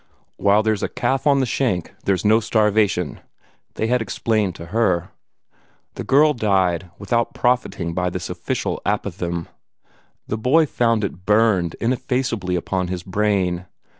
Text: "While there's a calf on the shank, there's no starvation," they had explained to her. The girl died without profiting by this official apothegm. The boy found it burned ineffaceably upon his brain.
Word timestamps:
"While 0.37 0.63
there's 0.63 0.81
a 0.81 0.89
calf 0.89 1.27
on 1.27 1.41
the 1.41 1.45
shank, 1.45 1.93
there's 2.05 2.25
no 2.25 2.39
starvation," 2.39 3.19
they 3.75 3.85
had 3.85 4.01
explained 4.01 4.55
to 4.55 4.65
her. 4.73 5.11
The 5.93 6.03
girl 6.03 6.33
died 6.33 6.89
without 6.97 7.35
profiting 7.35 7.93
by 7.93 8.09
this 8.09 8.27
official 8.27 8.81
apothegm. 8.83 9.45
The 10.25 10.39
boy 10.39 10.65
found 10.65 11.03
it 11.03 11.27
burned 11.27 11.75
ineffaceably 11.79 12.55
upon 12.55 12.87
his 12.87 13.03
brain. 13.03 13.67